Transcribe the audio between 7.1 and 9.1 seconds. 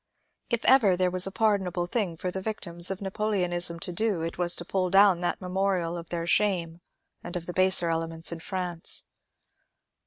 and of the baser elements in France.